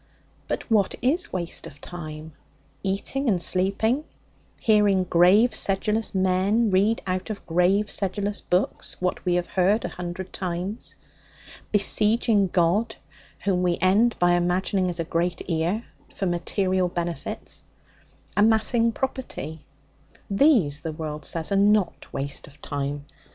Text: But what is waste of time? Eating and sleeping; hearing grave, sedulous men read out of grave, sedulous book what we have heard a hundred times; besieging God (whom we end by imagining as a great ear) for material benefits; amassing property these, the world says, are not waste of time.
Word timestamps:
But 0.47 0.71
what 0.71 0.95
is 1.03 1.31
waste 1.31 1.67
of 1.67 1.79
time? 1.79 2.33
Eating 2.81 3.29
and 3.29 3.39
sleeping; 3.39 4.03
hearing 4.59 5.03
grave, 5.03 5.53
sedulous 5.53 6.15
men 6.15 6.71
read 6.71 7.03
out 7.05 7.29
of 7.29 7.45
grave, 7.45 7.91
sedulous 7.91 8.41
book 8.41 8.83
what 8.99 9.23
we 9.25 9.35
have 9.35 9.45
heard 9.45 9.85
a 9.85 9.89
hundred 9.89 10.33
times; 10.33 10.95
besieging 11.71 12.47
God 12.47 12.95
(whom 13.41 13.61
we 13.61 13.77
end 13.79 14.15
by 14.17 14.31
imagining 14.33 14.87
as 14.89 14.99
a 14.99 15.03
great 15.03 15.47
ear) 15.47 15.85
for 16.15 16.25
material 16.25 16.87
benefits; 16.87 17.61
amassing 18.35 18.91
property 18.93 19.67
these, 20.31 20.79
the 20.79 20.93
world 20.93 21.25
says, 21.25 21.51
are 21.51 21.57
not 21.57 22.11
waste 22.11 22.47
of 22.47 22.59
time. 22.59 23.05